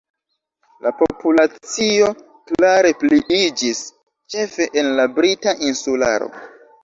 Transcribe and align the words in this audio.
La 0.85 0.91
populacio 1.01 2.07
klare 2.51 2.93
pliiĝis 3.03 3.83
ĉefe 4.37 4.69
en 4.83 4.89
la 5.01 5.07
Brita 5.19 5.57
Insularo. 5.71 6.33